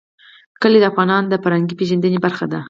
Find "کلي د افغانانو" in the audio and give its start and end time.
0.61-1.29